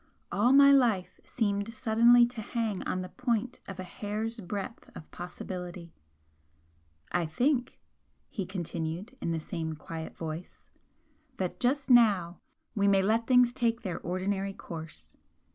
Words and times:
All 0.31 0.51
my 0.51 0.71
life 0.71 1.19
seemed 1.23 1.71
suddenly 1.71 2.25
to 2.25 2.41
hang 2.41 2.81
on 2.87 3.03
the 3.03 3.09
point 3.09 3.59
of 3.67 3.79
a 3.79 3.83
hair's 3.83 4.39
breadth 4.39 4.89
of 4.95 5.11
possibility. 5.11 5.93
"I 7.11 7.27
think," 7.27 7.77
he 8.27 8.47
continued 8.47 9.15
in 9.21 9.31
the 9.31 9.39
same 9.39 9.73
quiet 9.73 10.17
voice 10.17 10.71
"that 11.37 11.59
just 11.59 11.91
now 11.91 12.39
we 12.73 12.87
may 12.87 13.03
let 13.03 13.27
things 13.27 13.53
take 13.53 13.83
their 13.83 13.99
ordinary 13.99 14.53
course. 14.53 15.13